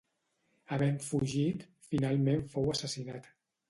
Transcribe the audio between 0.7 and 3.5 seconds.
Havent fugit, finalment fou assassinat.